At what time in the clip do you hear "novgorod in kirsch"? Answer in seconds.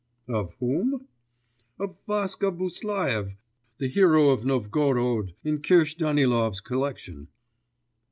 4.43-5.95